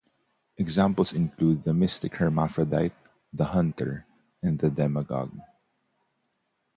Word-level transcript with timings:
Examples 0.57 1.13
include 1.13 1.63
the 1.63 1.75
mystic 1.75 2.15
hermaphrodite, 2.15 2.95
the 3.31 3.45
hunter, 3.45 4.07
and 4.41 4.57
the 4.57 4.71
demagogue. 4.71 5.39